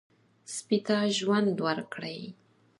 [0.55, 2.19] سپي ته ژوند ورکړئ.